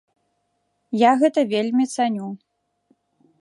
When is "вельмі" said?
1.53-1.85